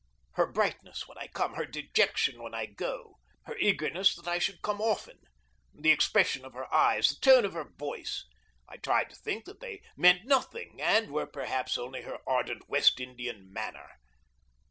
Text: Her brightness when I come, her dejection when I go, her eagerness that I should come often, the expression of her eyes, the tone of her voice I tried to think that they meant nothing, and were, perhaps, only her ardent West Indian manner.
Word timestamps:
Her 0.31 0.47
brightness 0.51 1.07
when 1.07 1.19
I 1.19 1.27
come, 1.27 1.53
her 1.53 1.65
dejection 1.67 2.41
when 2.41 2.55
I 2.55 2.65
go, 2.65 3.19
her 3.45 3.55
eagerness 3.57 4.15
that 4.15 4.27
I 4.27 4.39
should 4.39 4.63
come 4.63 4.81
often, 4.81 5.19
the 5.75 5.91
expression 5.91 6.43
of 6.43 6.53
her 6.53 6.73
eyes, 6.73 7.09
the 7.09 7.17
tone 7.21 7.45
of 7.45 7.53
her 7.53 7.65
voice 7.69 8.25
I 8.67 8.77
tried 8.77 9.11
to 9.11 9.15
think 9.15 9.45
that 9.45 9.59
they 9.59 9.83
meant 9.95 10.25
nothing, 10.25 10.81
and 10.81 11.11
were, 11.11 11.27
perhaps, 11.27 11.77
only 11.77 12.01
her 12.01 12.17
ardent 12.25 12.67
West 12.67 12.99
Indian 12.99 13.53
manner. 13.53 13.99